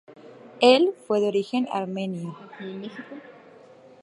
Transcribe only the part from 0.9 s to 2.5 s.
fue de origen armenio.